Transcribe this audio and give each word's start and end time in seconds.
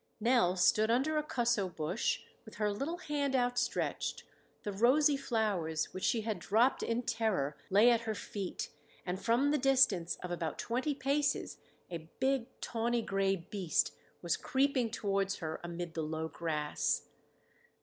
Nell 0.19 0.55
stood 0.55 0.89
under 0.89 1.19
a 1.19 1.23
cusso 1.23 1.69
bush 1.69 2.21
with 2.43 2.55
her 2.55 2.73
little 2.73 2.97
hand 2.97 3.35
outstretched; 3.35 4.23
the 4.63 4.71
rosy 4.73 5.15
flowers, 5.15 5.93
which 5.93 6.03
she 6.03 6.21
had 6.21 6.39
dropped 6.39 6.81
in 6.81 7.03
terror, 7.03 7.55
lay 7.69 7.91
at 7.91 8.01
her 8.09 8.15
feet, 8.15 8.71
and 9.05 9.21
from 9.23 9.51
the 9.51 9.59
distance 9.59 10.15
of 10.23 10.31
about 10.31 10.57
twenty 10.57 10.95
paces 10.95 11.59
a 11.91 12.09
big 12.19 12.47
tawny 12.61 13.03
gray 13.03 13.35
beast 13.35 13.93
was 14.23 14.37
creeping 14.37 14.89
towards 14.89 15.35
her 15.35 15.59
amid 15.63 15.93
the 15.93 16.01
low 16.01 16.27
grass. 16.27 17.03